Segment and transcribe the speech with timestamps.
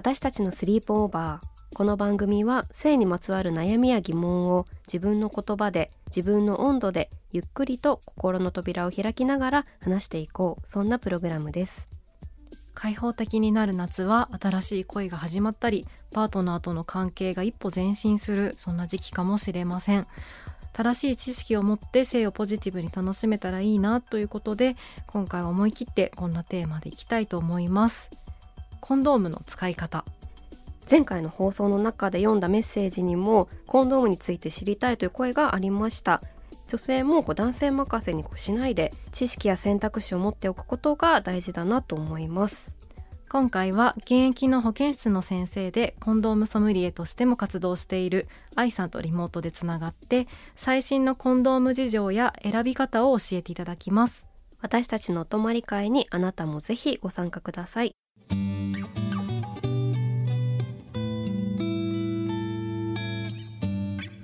[0.00, 10.66] 私たちのスリープオーバーこの番組は性にまつわる悩みや疑問を自分の言葉で自分の温度でゆっくりと心の扉を開きながら話していこう。
[10.66, 11.90] そんなプログラムです。
[12.72, 20.06] 開放的になる夏は新しい恋が始まったりパートナーとの関係が一歩前進するそんな時期かもしれません。
[20.72, 24.76] 正しい知識を持って性をポジティブに楽しめたらいいなということで
[25.08, 28.10] 今回は思い切ってこんなテーマでいきたいと思います。
[28.80, 30.04] コンドームの使い方。
[30.90, 36.20] 前回の放送の中で読んだメッセージにもコンドームについて知りたいという声がありました。
[36.66, 42.74] 女性もこう男性任せにこうしないで知識や選択肢を持っておくことが大事だなと思います。
[43.28, 54.26] 今回は現役の保健室の先生でコンドームソムリエとしても活動している愛さんとリモートでつながって最新のコンドーム事情や選び方を教えていただきます。
[54.60, 57.94] 私たちのお泊まり会にあなたもぜひご参加ください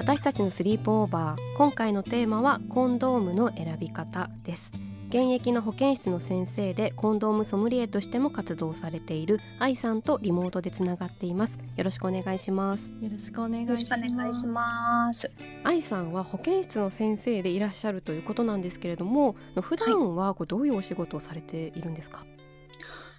[0.06, 4.70] 私たちのスリープオーバー今回のテーマはコンドームの選び方です。
[5.08, 11.58] 現役の保健室の先生でコンドームソムリエとしても活動されている愛さんとリモートでつながっています。
[11.76, 12.92] よろしくお願いします。
[13.00, 15.28] よろしくお願いします。
[15.64, 22.24] 愛さんは保健室の先生でいらっしゃるということなんですけれども普段はこうどういうお仕事をされているんですか、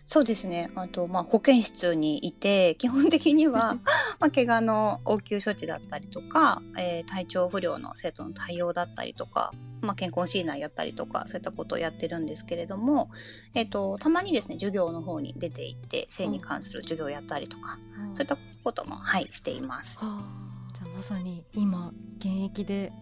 [0.08, 0.72] そうですね。
[0.76, 3.76] あと、まあ、保健室にいて、 基本的には、
[4.20, 13.10] まあ、怪我の応急処置だったりとか、えー体調不良の生徒の対応だったりとか、まあ、健康診断やったりとか、そういったことをやってるんですけれども、
[13.54, 17.78] えっ、と、たまにですね、授業の方に出ていって、性に関する授業をやったりとか、
[18.14, 19.98] そういったことも、はい、しています。
[20.00, 22.94] はあ、じゃあまさに今現役で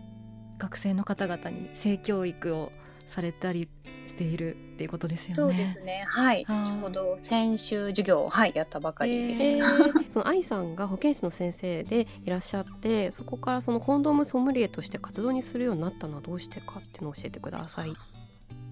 [0.57, 2.71] 学生の方々に性教育を
[3.07, 3.67] されたり
[4.05, 5.35] しているっていうことですよね。
[5.35, 6.03] そうですね。
[6.07, 6.45] はい。
[6.45, 9.43] ちはあょうど先週授業を、はい、やったばかりです。
[9.43, 17.93] えー その愛さんが保健室の先生でいらっしゃってそこからそのコンドームソムリエとして活動にするようになったのはどうしてかっていうのを教えてください。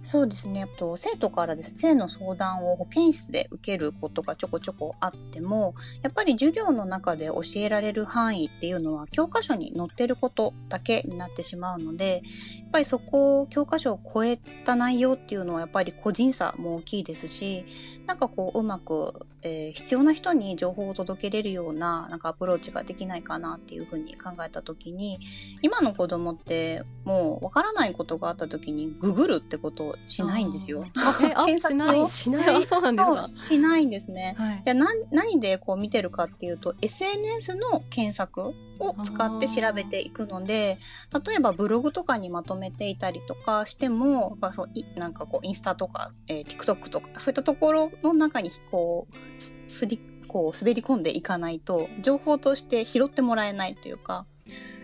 [0.06, 0.64] そうですね。
[0.64, 12.22] あと生徒からですね、性の相談を保健室で受けることがちょこちょこあっても、やっぱり授業の中で教えられる範囲っていうのは教科書に載ってることだけになってしまうので、
[12.60, 17.66] やっぱりそこを教科書を超えた内容っていうのはやっぱり個人差も大きいですし、
[18.06, 25.20] なんかこううまく、えー必要な人に情報を届けれるようななんかアプローチができないかなっていうふうに考えた時に、
[25.62, 30.86] 今の子供ってもうわからないことがあった時にググるってことをしないんですよ。
[31.46, 32.00] 検索しない？
[32.00, 33.48] をしないあそうなんです。
[33.48, 34.36] しないんですね。
[34.38, 34.62] はい。
[34.64, 40.78] じゃあ何何でこう見てるかっていうと SNS の検索を使って調べていくので
[41.26, 49.16] 例えばブログとかにまとめていたりとかしてもやっぱそういなんかこうインスタとか、えー TikTok とかそういったところの中にこう
[49.68, 54.26] すりこう滑り込んでいかないと情報として拾ってもらえないというか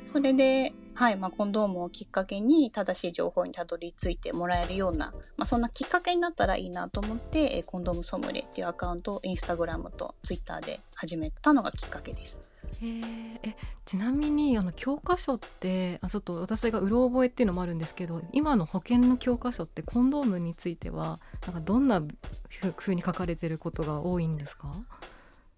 [0.03, 12.48] それで、はいまあ、コンドームをきっかけに正しい情報にたどり着いてもらえるような、まあ、そんなきっかけになったらいいなと思って、コンドームソムリエっていうアカウントをインスタグラムとツイッターで始めたのがきっかけです。
[12.81, 13.39] えー。
[13.43, 13.55] え
[13.85, 22.01] ちなみにあの教科書ってあちょっと私がうろ覚えっていうのもあるんですけど今の保険の教科書ってコンドームについてはなんかどんな
[22.77, 24.71] ふうに書かれてることが多いんですか？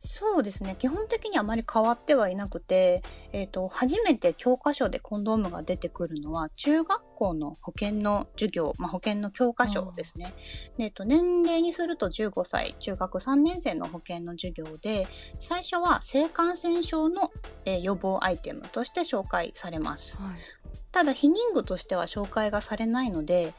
[0.04, 0.76] そうですね。
[0.80, 3.04] 基本的にあまり変わってはいなくて、
[3.34, 10.34] えっ、と、初めて教科書でコンドームが出てくるのは、中学校の保険の授業、まあ、保険の教科書ですね。
[10.76, 15.06] でえっと、年齢にすると15歳、中学3年生の保険の授業で、
[15.40, 17.30] 最初は性感染症の、
[17.66, 20.18] えー予防アイテムとして紹介されます。
[20.18, 20.36] はい
[20.92, 23.54] ただ、避妊具としては紹介がされないので、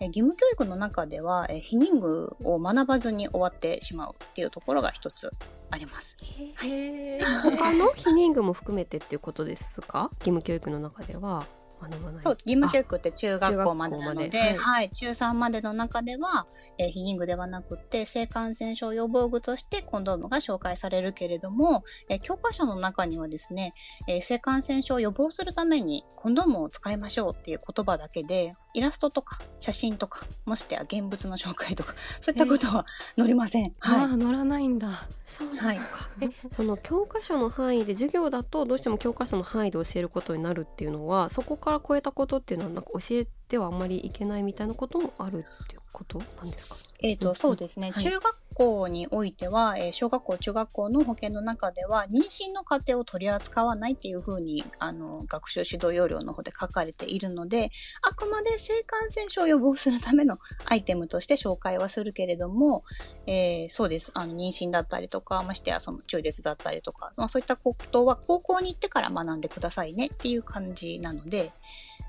[0.00, 5.32] えー義務教育の中では、えー避妊具を学ばずに終わってしまうっていうところが一つ
[5.70, 6.16] あります。
[6.64, 10.08] へ 他の避妊具も含めてっていうことですか？
[10.14, 11.44] 義務教育の中では
[11.80, 12.22] 学ばない。
[12.22, 14.90] そう、義務教育って中学校までなので、中はい、はい。
[14.90, 16.46] 中3までの中では、
[16.78, 23.74] えー避妊具ではなくって、性感染症予防具としてコンドームが紹介されるけれども、えー教科書の中にはですね、
[24.08, 32.86] えー性感染症を予防するためにコンドームを使いましょうっていう言葉だけで、イラストとか写真とか、もしてや現物の紹介とか、 そういったことは
[33.16, 33.72] 載りません。
[33.80, 34.04] あはい。
[34.04, 35.08] あ乗らないんだ。
[35.26, 35.78] そうはい
[36.22, 46.98] えその教科書の範囲で授業だとどうしても教科書の範囲で教えることになるっていうのはそこから超えたことっていうのはなんか教えてはあんまりいけないみたいなこともあるっていうことなんですか？
[47.00, 47.34] えっ、と、うん。
[47.34, 47.90] そうですね。
[47.90, 48.04] はい。
[48.04, 57.70] 中学校においては、えー小学校、中学校の保険の中では、妊娠の過程を取り扱わないっていうふうに、あの、学習指導要領の方で書かれているので、
[58.02, 62.82] あくまで性感染症を予防するためのアイテムとして紹介はするけれども、
[63.26, 64.10] えーそうです。
[64.14, 71.52] あの、妊娠だったりとか、ましてやその中絶だったりとか、まあ、そういったことは高校に行ってから学んでくださいねっていう感じなので、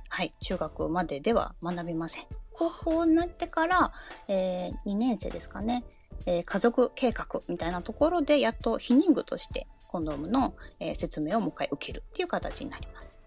[0.10, 2.24] はい、中学まででは学びません。
[2.52, 3.94] 高校になってから、
[4.28, 5.84] えー2年生ですかね、
[6.26, 13.18] えー家族計画みたいなところでやっと避妊具としてコンドームの、えー説明をもう一回受けるっていう形になります。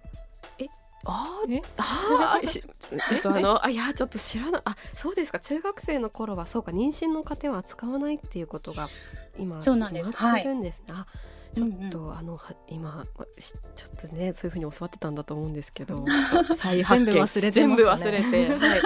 [1.05, 1.61] あえ？
[1.79, 5.41] あー しちょっとあのあいやちょっと知らないあそうですか。
[5.41, 8.89] 中学生の頃はそうか妊娠の過程は扱わないっていうことが
[9.37, 10.11] 今そうなんです。
[10.11, 11.07] んですね、あ
[11.55, 13.05] ちょっと、うんあのは今
[13.39, 16.05] しちょっとねそういうふうに教わってたんだと思うんですけど
[16.57, 17.07] 再発見。
[17.07, 17.51] 全部忘れてね。
[17.51, 18.81] 全部忘れて、 はい、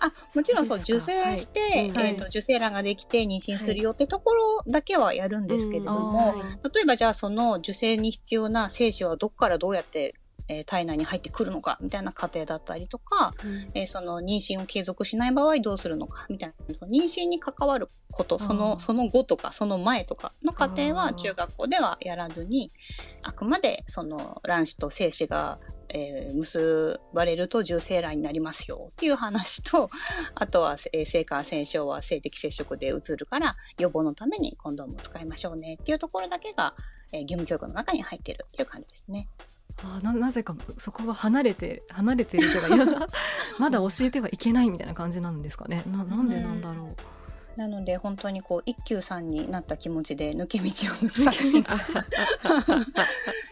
[0.00, 1.90] あ、もちろんそう、受精して、はい。
[1.90, 10.14] うんえっ、と、受精卵ができて妊娠するよってところだけはやるんですけれどうんも、あー例えばじゃあその受精に必要な精子はどこからどうやって、
[10.48, 13.32] えー体内に入ってくるのかみたいな過程だったりとか、
[13.74, 22.70] えーその妊娠を継続しない場合どうするのかみたいな、その妊娠に関わること、その、その後とか、その前とかの過程は中学校ではやらずに、
[23.22, 25.58] あくまでその卵子と精子が、
[25.90, 29.88] えー結ばれると受精卵になりますよっていう話と、
[30.34, 36.74] あとは、えー性感染症は性的接触でうつるから予防のためにコンドームを使いましょうねっていうところだけが、
[37.12, 39.28] えー義務教育の中に入ってるっていう感じですね。
[39.84, 43.06] あななぜかそこは離れて離れてるとか
[43.58, 45.84] まだ教えてはいけないみたいな感じなんですかね。
[45.90, 46.96] ななんでなんだろう、
[47.58, 50.70] なので本当にこう一休さんになった気持ちで抜け道を
[51.10, 52.04] 探しなが
[52.76, 52.86] ら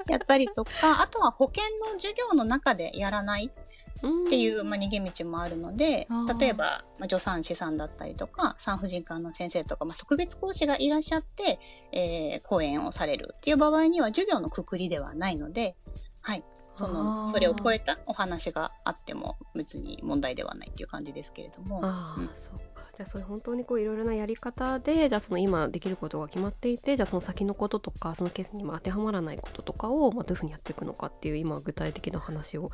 [0.08, 6.06] やったりとか、あとは保険の授業の中でやらないっていう、まあ、逃げ道もあるので
[6.38, 11.58] 例えば、まあ、助産師さんだったりとか、産婦人科の先生とか、まあ、特別講師がいらっしゃって、
[11.90, 15.74] えー講演をされるっていう場合には授業のくくりではないので、
[16.20, 16.44] はい。
[16.72, 17.32] そあの、ー。
[17.32, 21.80] それを超えたお話があっても別に問題ではないっていう感じですけれども。
[21.82, 22.28] ああ、うん。
[22.28, 32.70] そうかじゃあそれ本当にこういろいろなやり方でじゃあその今できることが決まっていてじゃあその先のこととかそのケースにも当てはまらないこととかを、まあ、どういうふうにやっていくのかっていう今具体的な話を、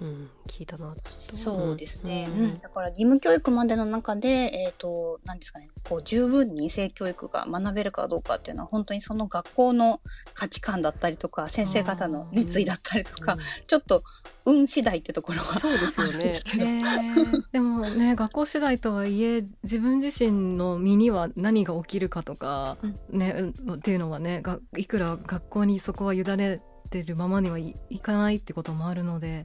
[0.00, 2.26] うん、聞いたなとそうですね。
[2.30, 10.00] うんうんだから義務教育までの中で、えっ、と、なんですかね、こう十分に性教育が学べるかどうかっていうのは本当にその学校の
[10.34, 14.02] 価値観だったりとか、先生方の熱意だったりとか、うんちょっと
[14.44, 15.58] 運次第ってところは。
[15.58, 16.40] そうですよね。
[16.54, 22.78] えーでもね学校次第とはいえ自分自身の身には何が起きるかとか、
[23.10, 23.34] ね
[23.66, 29.44] うんっていうのはねがいくら学校にそこは委ねてるままにはいいかないってこともあるので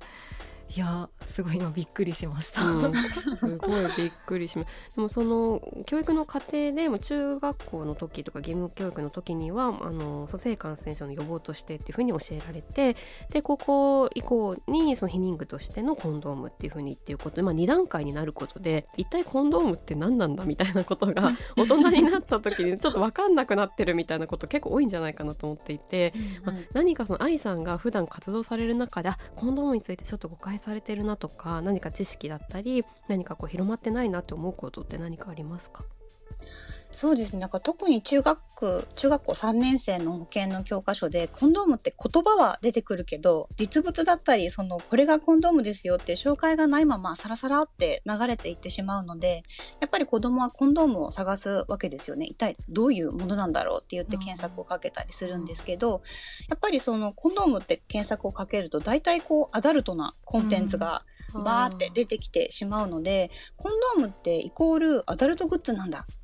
[0.74, 2.64] いやすごい今びっくりしました。
[2.64, 12.96] うん、すごいびっくりしまでもその教育の過程でも中学校の時とか義務教育の時にはあの蘇生感染症の予防としてっていうふうに教えられて
[13.34, 26.14] で高校以降にその避妊具としてのコンドームっていうふうにっていうことで、まあ、2段階になることで一体コンドームって何なんだみたいなことが 大人になった時にちょっと分かんなくなってるみたいなこと結構多いんじゃないかなと思っていて。
[26.46, 35.84] まあ、何かその愛さんが普段活動される中であコンドームについてちょっと誤解されてるなとか何か知識だったり何かこう広まってないなって思うことって何かありますか？
[36.92, 37.40] そうですね。
[37.40, 49.44] なんか特に中学、中学校3年生の保険の教科書で、コンドームって言葉は出てくるけど、実物だったり、その、これがコンドームですよって紹介がないまま、サラサラって流れていってしまうので、
[49.80, 52.26] やっぱり子供はコンドームを探すわけですよね。
[52.26, 56.02] 一体どういうものなんだろうって言って検索をかけたりするんですけど、
[56.50, 66.21] やっぱりその、コンドームって検索をかけると、大体こう、アダルトなコンテンツが、バーって出てきてしまうので、コンドームってイコールアダルトグッズなんだっ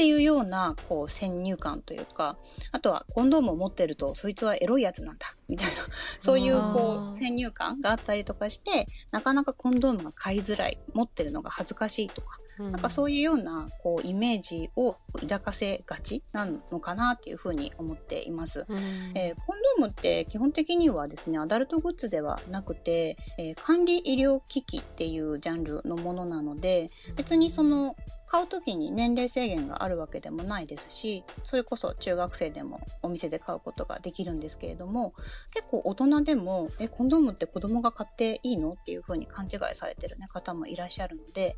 [0.00, 2.38] ていうようなこう先入観というか、
[2.72, 5.26] あとはコンドームを持ってるとそいつはエロいやつなんだ。
[5.50, 5.72] みたいな、
[6.20, 18.64] そういうこう先入観があったりとかして、なかなかコンドームが買いづらい、持ってるのが恥ずかしいとか、ななんかそういうようなこうイメージを抱かせがちなのかなっていうふうに思っています。
[18.68, 18.78] うん。
[19.14, 27.96] えーコンドームって基本的にはですね、アダルトグッズではなくて、えー管理医療機器っていうジャンルのものなので、別にその
[28.30, 35.14] 買う時に年齢制限があるわけでもないですし、それこそ中学生でもお店で買うことができるんですけれども、
[35.52, 38.72] 結構大人でも、え、コンドームって子供が買っていいの？
[38.72, 41.56] っていうふうに勘違いされてる、ね、方もいらっしゃるので、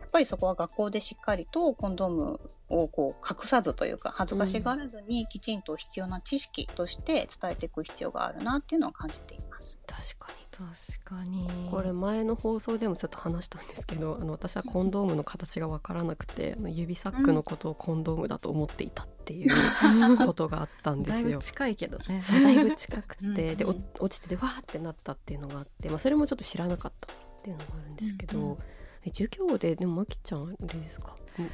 [0.00, 9.78] やっぱりそこは学校でしっかりとコンドームをこう隠さずというか恥ずかしがらずにきちんと必要な知識として伝えていく必要があるなっていうのを感じています。
[9.86, 11.68] 確かに確かに。
[11.70, 19.50] これ前の放送でもちょっと話したんですけどあの私はコンドームの形が分からなくて指サックのことをコンドームだと思っていたっていう
[20.26, 21.38] ことがあったんでだいぶすよ。
[21.40, 22.20] 近いけどね。
[22.20, 23.84] そうだいぶ近くうんてでうん。
[24.00, 28.58] お落ちててわーってなったっていうのがあって、まあ、それもちょっと知らなかったっていうのがあるんですけど、うんうん。
[29.04, 31.16] え授業ででもまきちゃんあれですか？
[31.38, 31.50] うん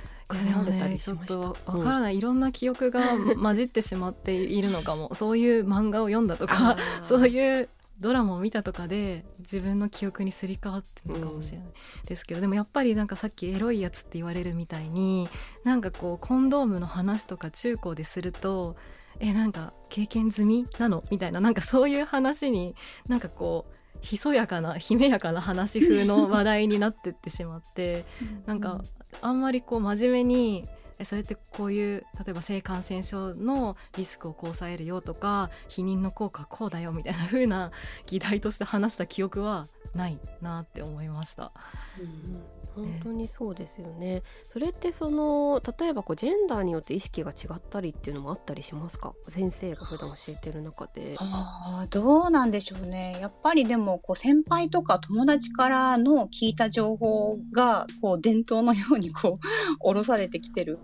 [0.67, 1.35] でたりしました？
[1.35, 3.01] とわからない、いろんな記憶が
[3.41, 5.15] 混じってしまっているのかも。
[5.15, 7.69] そういう漫画を読んだとか そういう
[8.01, 11.69] ドラマを見たとかで自分の記憶にすり替わってるのかもしれない。
[12.07, 15.29] ですけど、でもやっぱりなんかさっきエロいやつって言われるみたいに
[15.65, 18.77] なんかこうコンドームの話とか中高ですると
[19.21, 22.75] えなんか経験済みなのみたいななんかそういう話に
[23.09, 28.05] なんかこうひそやかな姫やかな話風の話題になってってしまって
[28.47, 28.81] なんか
[29.21, 37.71] あんまりこう真面目にえそれってこういう例えば性感染症のリスクをこう抑えるよとか避妊の効果はこうだよみたいな風な
[38.07, 41.53] 議題として話した記憶はないなって思いました。
[42.01, 44.23] うん本当にそうですよね。
[44.43, 49.15] それってその例えばこうジェンダーによって意識が違ったりっていうのもあったりしますか？
[49.29, 51.17] 先生が普段教えてる中で。
[51.19, 53.19] ああ、どうなんでしょうね。
[53.21, 59.39] やっぱりでも、こう、先輩とか友達からの聞いた情報が、こう、伝統のように、こう、
[59.81, 60.79] 下ろされてきてる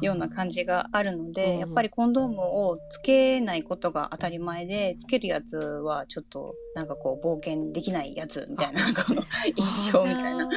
[0.00, 9.22] ような感じがあるので、うんやっぱりコンドームをつけないことが当たり前で、つけるやつはちょっと、なんかこう、冒険できないやつみたいな、この
[9.56, 10.48] 印象みたいな。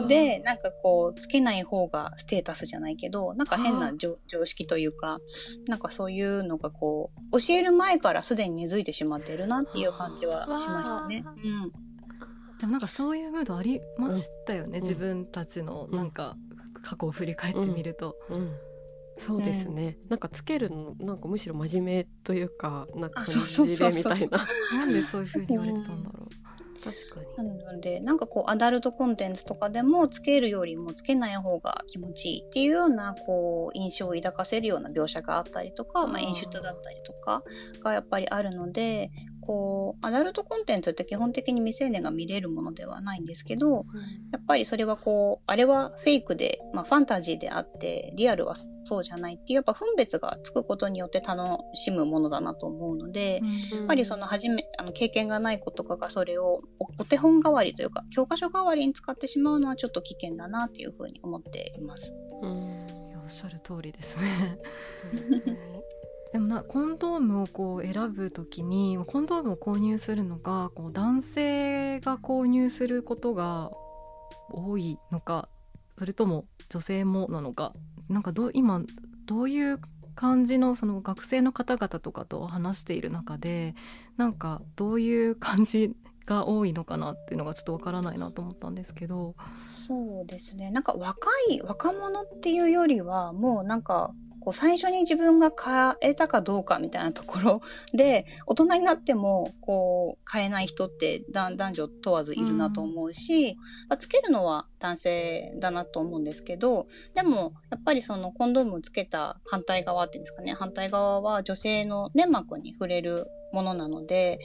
[0.00, 5.18] ので、なんかこう、つけない方がステータスじゃないけど、なんか変な常常識というか、
[5.66, 11.24] なんかそういうのがこう、教える前からすでに根付いてしまってるなっていう感じはしましたね。
[11.26, 11.72] うん。
[12.58, 14.82] でもなんかそういうムードありましたよね、うん。
[14.82, 16.36] 自分たちのなんか
[16.82, 18.16] 過去を振り返ってみると。
[18.30, 18.56] うん。
[19.18, 23.90] そうですね、なんかつけるのなんかむしろ真面目というかなんかあ感そうそうそうそう。
[23.92, 24.46] じでみたいな。
[24.74, 26.28] なんでそういう風に言われてたんだろう。
[26.86, 27.48] 確かに。
[27.48, 37.42] なので、なんかこう、アダルトコンテンツとかでも、つけるよりもつけない方が気持ちいいっていうような、こう、印象を抱かせるような描写があったりとか、まあ、演出だったりとか
[37.82, 39.10] がやっぱりあるので、
[39.46, 43.86] こう、アダルトコンテンツって基本的に未成年が見れるものではないんですけど、
[44.32, 62.12] やっぱりそれはこう、あれはフェイクで、まあファンタジーであって、リアルはそうじゃないっていう、やっぱ分別がつくことによって楽しむものだなと思うので、ややっぱりその初め、あの経験がない子とかがそれをおお手本代わりというか、教科書代わりに使ってしまうのはちょっと危険だなっていうふうに思っています。
[62.42, 64.56] うんおっしゃる通りですね。
[66.32, 73.70] でもなコンドームをこう選ぶときにコンドームを購入するのがこう男性が購入することが
[74.50, 75.48] 多いのか
[75.98, 77.72] それとも女性もなのか
[78.08, 78.82] なんかど今
[79.24, 79.80] どういう
[80.14, 83.74] 感じのその学生の方々とかと話している中で
[84.16, 85.94] なんかどういう感じ
[86.26, 89.36] が多いのかなっていうのがちょっとわからないなと思ったんですけど。
[89.86, 90.70] そうですね。
[90.70, 94.12] なんか若い、若者っていうよりは、もうなんか、
[94.46, 97.60] こう最初に自分が買えたかどうかみたいなところ
[97.92, 103.56] で、 大人になっても、こう、買えない人って男女問わずいるなと思うし、
[103.88, 106.86] まあつけるのは男性だなと思うんですけど、
[107.16, 114.38] でも、やっぱりそのコンドームをつけた反対側っていうんですかね、反対側は女性の粘膜に触れるものなので、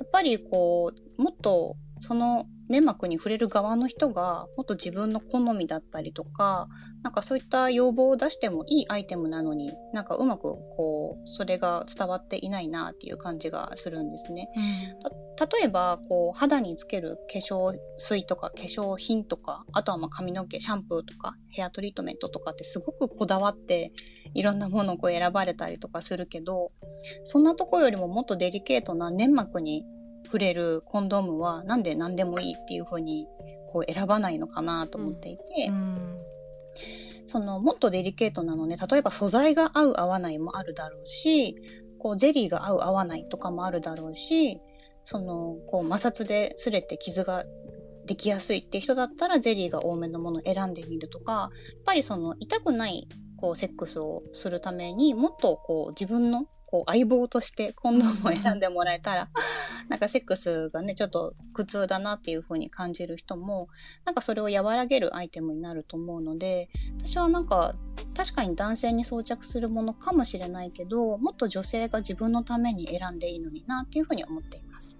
[0.00, 6.68] やっぱりこう、もっとその粘膜に触れる側の人がもっと自分の好みだったりとか、
[7.02, 10.42] なんかそういった要望を出してもいいアイテムなのに、なんかうまく
[10.76, 14.48] こう、それが伝わっていないなっていう感じがするんですね。
[15.36, 23.90] た例えば、こう、肌につける化粧水とか化粧品とか、あとはまあ髪の毛、シャンプーとか、ヘアトリートメントとかってすごくこだわって、
[24.34, 26.68] いろんなものをこう選ばれたりとかするけど、
[27.24, 29.84] そんなとこよりももっとデリケートな粘膜に
[30.24, 33.26] 触れるコンドームは、なんで何でもいいっていう風に、
[33.72, 36.06] こう選ばないのかなと思っていて、うん。
[37.26, 41.56] そのもっとデリケートなのね、例えば素材が合う合わないもあるだろうし、
[41.98, 44.60] こう、ゼリーが合う合わないとかもあるだろうし、
[45.04, 47.44] その、こう、摩擦で擦れて傷が
[48.06, 51.50] できやすいって人だったらゼリーが多めのものを選んでみるとか、やっ
[51.84, 53.08] ぱりその痛くない
[53.44, 59.28] こうセックスをするためにもっとこう自分のこう相棒としてコンドームを選んでもらえたら、
[59.90, 63.68] なんかセックスがね、ちょっと苦痛だなっていう風に感じる人も、
[64.06, 66.70] なんかそれを和らげるアイテムになると思うので、
[67.04, 67.74] 私はなんか
[68.16, 74.96] 確かに男性に装着するものかもしれないけど、もっと女性が自分のために選んでいいのになっていう風に思っています。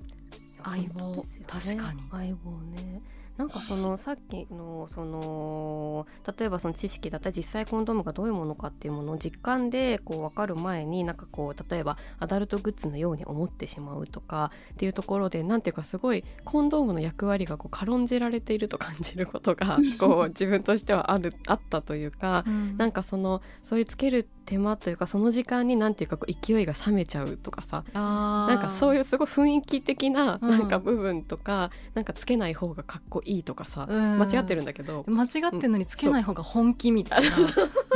[0.62, 1.14] 相棒。
[1.46, 2.02] 確かに。
[2.10, 3.00] 相棒ね
[3.36, 6.06] なんかそのさっきのその
[6.38, 22.44] 例えばその知識だったら実際コンドームがどういうものかっていうものを実感でこう分かる前になんかこう例えばアダルトグッズのように思ってしまうとかっていうところでなんていうかすごいコンドームの役割がこう軽んじられていると感じることが こう自分としてはあるあったというか
[22.76, 30.50] なんかそのそういうつける手間というかその時間になんていうかこう勢いが冷めちゃうとかさななんかそういいうすごい雰囲気的なうん。
[30.50, 34.19] なんか部分とか、なんかつけない方がかっこいいとかさ、うん。
[34.19, 35.04] 間違ってるんだけど。
[35.07, 37.31] 間違ってんのにつけない方が本気みたいな、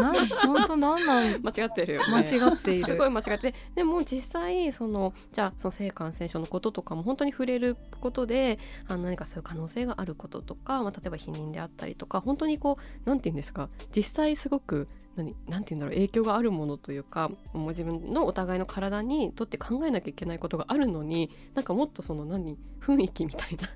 [0.00, 0.26] なん。
[0.46, 2.12] 本当なんなん間違ってるよね。
[2.12, 2.84] 間違っている。
[2.84, 8.58] すごい間違ってでも実際そのじゃあその性感染症のこととかも本当に触れることで
[8.88, 13.68] あの何かそういう可能性があることとか、まあ、例えば避妊であったりとか本当にこうなんて言うんですか？
[13.94, 15.94] 実際すごく何なんて言うんだろう？
[15.94, 22.56] 影響があるものというかもう自分のお互いの体にとって考えなきゃいけないことがあるのになんかもっとその何？
[22.80, 23.68] 雰囲気みたいな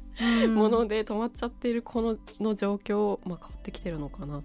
[0.48, 4.42] もので止まっちゃっているこのの状況、まあ、変わってきてるのかなっ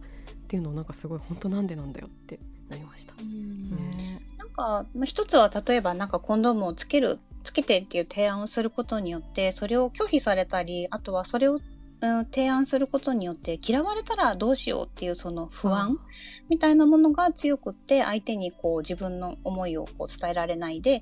[0.47, 3.13] ていうのをなんかすごい本当なんでなんだよってなりました。
[3.15, 15.97] ねなんか、まあ、一つは例えばなんかコンドームをつける、つけてっていう提案をすることによって、それを拒否されたり、あとはそれを、うん、提案することによって嫌われたらどうしようっていうその不安
[16.47, 21.01] みたいなものが強くって相手にこう自分の思いをこう伝えられないで、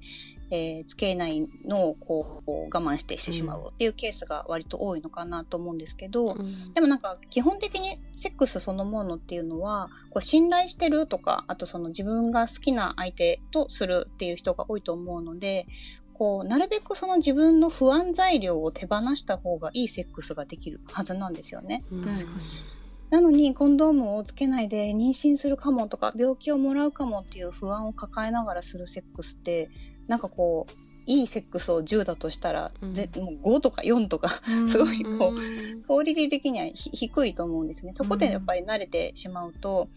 [0.52, 6.74] えー、つけないのをこう我慢してしてしまうっていうケースが割と多いのかなと思うんですけど、うん。
[6.74, 15.68] でもなんか基本的にセックスそのものっていうのはこう信頼してるとかあとその自分が好きな相手とするっていう人が多いと思うので
[16.14, 21.84] こうなるべくその自分の不安材料を手放した方がいいセックスができるはずなんですよね。
[21.92, 22.04] うん。
[22.04, 22.76] 確かに。
[23.12, 29.70] なのにコンドームをつけないで妊娠するかもとか病気をもらうかもっていう不安を抱えながらするセックスって
[30.08, 30.72] なんかこう
[31.08, 32.94] いいセックスを10だとしたら、うん。
[32.94, 34.30] ぜもう5とか4とか
[34.68, 35.82] すごいこう、うん。
[35.84, 37.94] クオリティ的にはひ低いと思うんですね。
[37.94, 39.90] そこでやっぱり慣れてしまうと、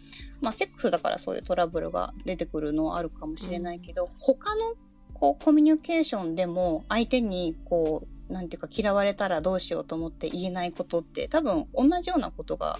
[0.42, 4.75] まあセックスだからそういうトラブルが出てくるのはあるかもしれないけど、他の
[5.14, 12.77] こうコミュニケーションでも相手にこう、なんていうか嫌われたらどうしようと思って言えないことって多分同じようなことが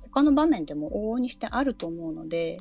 [0.00, 2.60] 他の場面でも往々にしてあると思うので、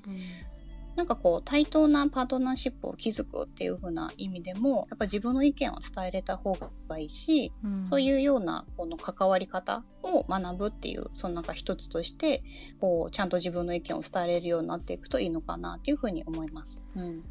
[0.98, 6.58] なんかこう対等なパートナーシップを築くっていう風な意味でも、やっぱ自分の意見を伝えれた方
[6.90, 12.42] がいいし、うんそういうようなこの関わり方を学ぶっていう、そのなんか一つとして、
[12.82, 16.82] こう、ちゃんと自分の意見を伝えれるようになっていくといいのかなっていうふうに思います。
[16.96, 17.24] うん。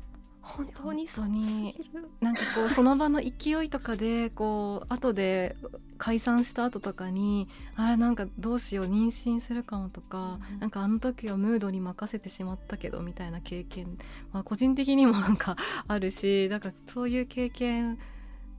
[0.47, 2.09] 本当にそうすぎる。
[2.21, 5.57] なんかこうその場の勢いとかでこう後で
[5.99, 13.99] 解散した後とかにあれなんかどうしよう妊娠するかもとか、うんなんかあの時はムードに任せてしまったけどみたいな経験、
[14.33, 15.57] まあ、個人的にもなんか
[15.89, 17.99] あるしなんかそういう経験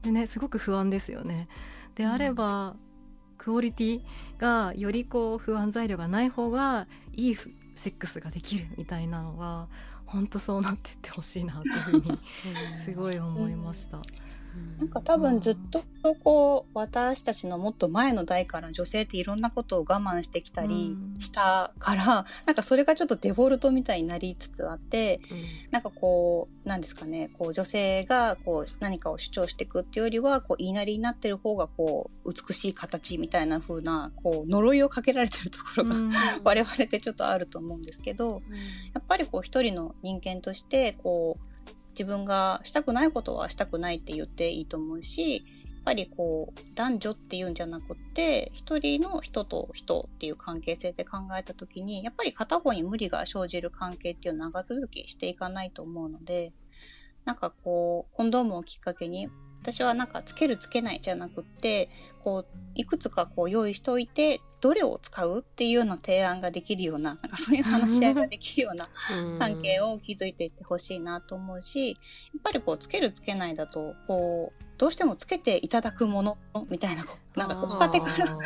[0.02, 1.48] でねすごく不安ですよね。
[1.94, 2.76] であれば、
[3.38, 4.02] クオリティ
[4.38, 9.68] がよりこう不安材料がない方がいいふセックスができるみたいなのは
[10.08, 12.18] 本当そうなってってほしいなっていうふうに
[12.84, 14.00] すごい思いました。
[14.78, 15.82] なんか多分ずっと
[16.14, 21.20] こう、私たちのもっと前の代から女性っていろんなことを我慢してきたりうん。
[21.20, 25.20] したから、 なんかそれがちょっとデフォルトみたいになりつつあって、
[25.70, 36.12] なんかこう、なんですかね、こう女性がこう何かを主張していくっていうよりは、こう言いなりになってる方がこう美しい形みたいな風な、こう呪いをかけられてるところが、うん。
[36.44, 38.42] 我々ってちょっとあると思うんですけど、
[38.94, 41.47] やっぱりこう一人の人間として、こう
[41.98, 56.52] 自分がしたくないことはしたくないって言っていいと思うし、やっぱりこう男女っていうんじゃなくって、一人の人と人っていう関係性で考えたときに、やっぱり片方に無理が生じる関係っていうのは長続きしていかないと思うので、
[57.24, 59.28] なんかこう、コンドームをきっかけに、
[59.60, 61.90] 私はなんかつけるつけないじゃなくって、
[62.22, 68.88] こう、いくつかこう用意しておいて、どれを使うっていうような提案ができるような、なんかそういう話し合いができるような
[69.38, 71.94] 関係を築いていってほしいなと思うし、や
[72.38, 77.04] っぱりこう、つけるつけないだと、こう、どうしてもつけていただくものみたいな、
[77.36, 78.38] なんかこう、仕立てから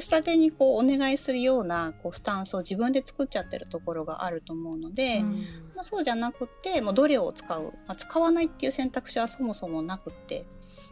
[0.00, 5.32] 仕立てにこうお願いするようなこうスタンスを自分で作っちゃってるところがあると思うので、うん、
[5.74, 10.46] まあ、そうじゃなくてもうどれを使う、まあ、使わないっていう選択肢はそもそもなくって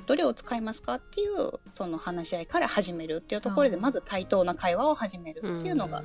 [0.07, 6.03] どれを使いますかっていうその話し合いから始めるっていうところでまず対等な会話を始めるっていうのが、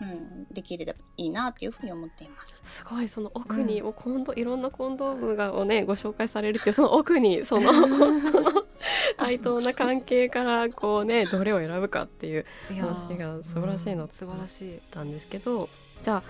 [0.00, 2.62] うん、うん、できればいいなっていうふうに思っています。
[2.64, 7.72] すごいその奥に、もうコンドいろんなコンドームがをねご紹介されるっていうその奥にその
[9.16, 15.68] 対等な関係からこうね どれを選ぶかっていう話が素晴らしいの、素晴らしいたんですけど
[16.02, 16.22] じゃあ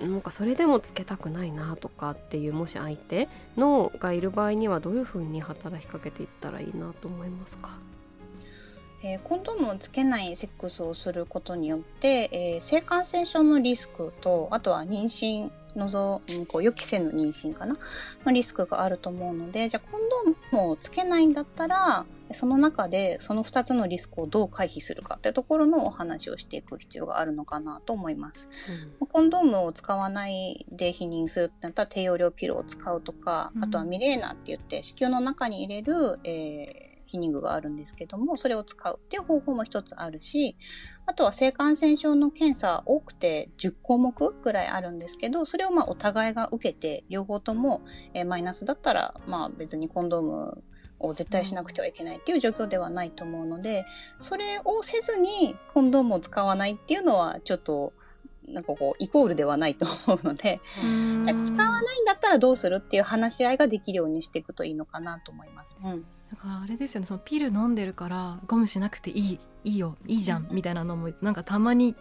[0.00, 7.78] なんかそれでもつけたくないなとかっていうもし相手のがいる場合にはどういうふうに働きかけていったらいいなと思いますか？
[9.02, 17.76] えー、コンドームをつけないセックスをすることによって、えー、性感染症のリスクとあとは妊娠望むこう予期せぬ妊娠かな？
[18.24, 20.00] のリスクがあると思うのでじゃあコン
[20.52, 28.48] ドームをつけないんだったらその中でその2つのリスクをどう回避するかっていうところのお話をしていく必要があるのかなと思います。
[29.00, 40.56] うん、コンドームを使わないで避妊するってなったら低用量ピルを使うとか、あとはミレーナって言って子宮の中に入れる、えーヒニングがあるんですけども、それを使うっていう方法も一つあるし、
[41.06, 47.82] あとは性感染症の検査多くて10項目ぐらいあるんですけど、それをまあお互いが受けて、両方とも、
[48.14, 50.64] えマイナスだったら、まあ別にコンドーム
[50.98, 53.84] を絶対しなくてはいけないっていう状況ではないと思うので、
[54.20, 57.92] それをせずにコンドームを使わないっていうのはちょっと
[58.48, 60.60] なんかこう、イコールではないと思うので、
[61.24, 65.76] じゃ使わないんだったらどうするっていう話し合いができるようにしていくといいのかなと思います。
[65.82, 66.04] うん。
[66.30, 71.94] だからあれですよね、そのピル飲んでるからゴムしなくていい、いいよ、いいじゃん、みたいなのも、なんかたまに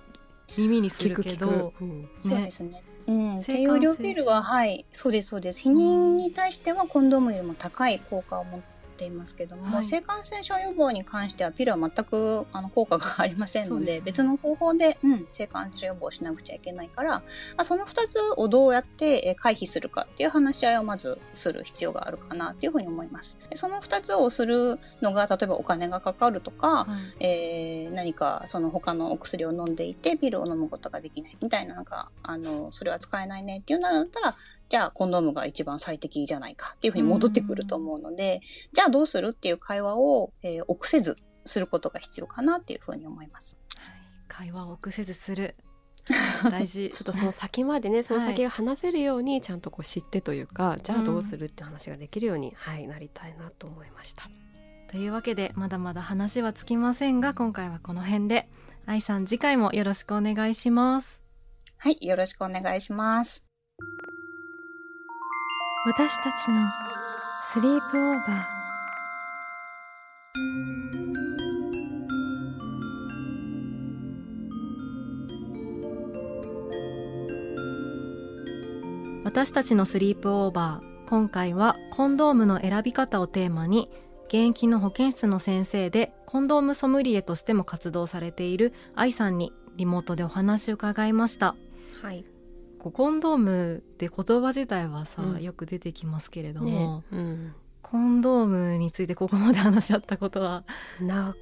[0.58, 2.01] 耳にするけど、うん。
[2.01, 2.84] ね、そうですね。
[3.06, 5.62] うん、低用量ピルは、はい、そうです、そうです。
[5.62, 8.62] 避妊に対してはコンドームよりも高い効果を持っ
[8.93, 17.23] ていますけども、はい、性感染症予防に関してはピルは全く あの効果がありませんので、ね、別の方法で、うん、性感染症予防しなくちゃいけないから、ま
[17.58, 23.38] あ、その2つをどうやって回避するかっていう話し合いをまずする必要があるかなっていうふうに思います。
[23.56, 26.88] その2つをするのが、例えばお金がかかるとか、は
[27.19, 34.36] い、えー、何かその他のお薬を飲んでいてピルを飲むことができないみたいな、なんか、あの、それは使えないねっていうならだったら、
[34.73, 38.41] じゃあコンドームが一番最適じゃないかっていうふうに戻ってくると思うので、
[38.73, 43.55] じゃあどうするっていう会話を、えー、臆せずすることが必要かなっていうふうに思います。
[44.27, 45.55] 会話を臆せずする
[46.49, 54.23] 大事 ちょっとその先までねその先が話せるようにちゃんとこう知ってというか、はい、じゃあどうするって話ができるように、はい、なりたいなと思いました。
[54.89, 58.49] というわけでまだまだ話はつきませんが今回はこの辺で
[58.88, 61.21] 愛さん次回もよろしくお願いします。
[61.77, 63.43] はいよろしくお願いします。
[65.86, 66.69] 私たちの
[67.41, 68.43] スリープオーバー。
[79.26, 81.10] 私たちのスリープオーバー。
[81.10, 83.89] 今回はコンドームの選び方をテーマに
[84.28, 91.58] 現役の保健室の先生でコンドームソムリエとしても活動されている愛さんにリモートでお話を伺いました。
[92.02, 92.24] はい、
[92.84, 97.17] こうコンドームって言葉自体はさ、うん、よく出てきますけれども、ね。
[97.17, 100.65] うん、コンドームについてここまで話し合ったことは
[101.00, 101.34] な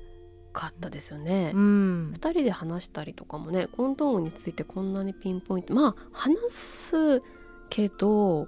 [0.53, 7.23] かったですよね、うん、2人で話したりとかもねコンドームについてこんなにピンポイントまあ話す
[7.69, 8.47] けど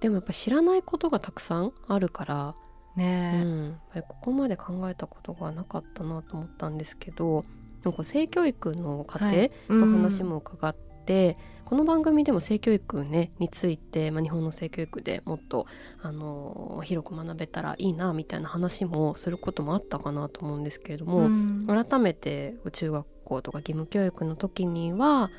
[0.00, 2.54] でもやっぱ知らないことがたくさんあるから
[2.96, 7.44] ね、うん、やっぱりここまで考えたことがなかったなと思ったんですけど
[7.84, 10.74] なんか性教育の過程の話も伺っ
[11.06, 15.66] て、この番組でも性教育、ね、について、まあ、日本の性教育でもっと
[16.00, 25.32] あの広く学べたらいいなみたいな話もすることもあったかなと思うんですけれども、うん、改めて中学校とか義務教育の時には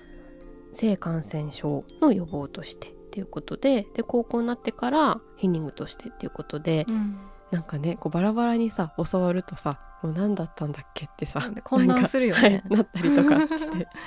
[0.74, 7.18] 性感染症の予防としてっていうことでで高校になってからヒニングとしてっていうことで、うん、
[7.52, 13.88] なんかねこうバラバラにさ教わるとさもう何だったんだっけってさ混乱するよね、はい、なったりとかして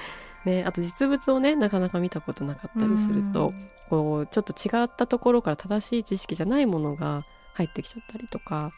[0.45, 3.53] ね、あと実物をねなかなか見たことなかったりすると、
[3.89, 7.25] こうちょっと違ったところから正しい知識じゃないものが
[7.55, 8.73] 入ってきちゃったりとか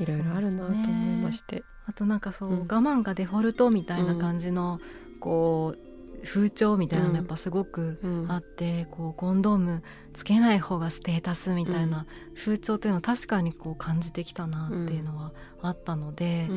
[0.00, 1.62] いろいろあるなと思いまして。
[1.88, 4.80] あとなんかそう、うん、我慢がデフォルトみたいな感じの、
[5.12, 5.86] うん、こう
[6.24, 16.48] 風潮みたいなのやっぱすごくあって、うん、こうコンドームつけない方がステータスみたいな風潮っていうのは確かにこう感じてきたなっていうのはあったので、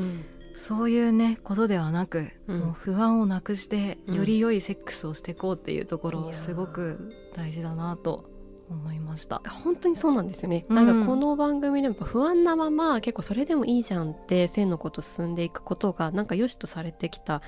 [0.59, 2.59] そういうねことではなく、うん。
[2.59, 8.29] もう不安をなくしてうんより良いセックスをしていこうっていうところすごく大事だなと
[8.69, 9.41] 思いました。
[9.63, 10.75] 本当にそうなんですよね、うん。
[10.75, 17.41] なんかこの番組でも不安なまま結構それでもいいじゃんって性のこと進んでいくことがなんか良しとされてきた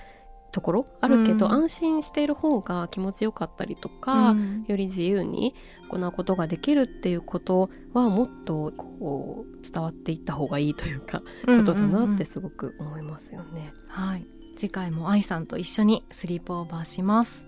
[0.52, 1.52] ところあるけど、うん。
[1.54, 4.64] 安心している方が気持ちよかったりとか、うん。
[4.68, 5.56] より自由に
[5.90, 13.74] 行うことができるっていうことはもっとこう伝わっていった方がいいというか、ことだなってすごく思いますよね。
[13.88, 14.28] はい。
[14.56, 17.46] 次回も愛さんと一緒にスリープオーバーします。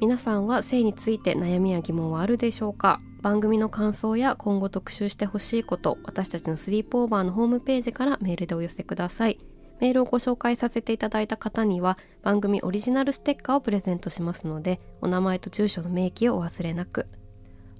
[0.00, 3.00] 皆さんは性について悩みや疑問はあるでしょうか？
[3.22, 9.38] 番組の感想や今後特集してほしいこと私たちのスリープオーバーのホームページからメールでお寄せください
[9.80, 17.06] メールをご紹介させていただいた方には番組オリジナルステッカーをプレゼントしますのでお名前と住所の明記をお忘れなく。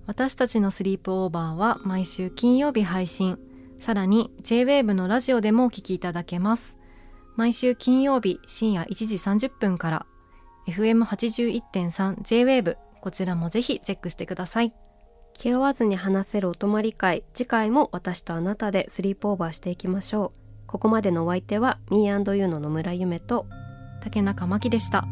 [0.06, 3.38] 私たちのスリープオーバーは毎週金曜日配信。
[3.78, 6.78] さらに JWAVE のラジオでもお聞きいただけます。
[7.34, 10.06] 毎週金曜日深夜1時30分から。
[10.68, 14.72] FM81.3 JWAVE こちらもぜひチェックしてください。
[15.38, 23.46] 気負わずに話せるお泊まり会次回も私とあなたでスリープオーバーしていきましょうここまでのお相手は Me&You の野村夢と
[24.00, 25.06] 竹中真希でした。